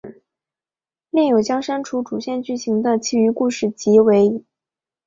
[1.11, 4.43] 另有将删除主线剧情的其余故事集结为。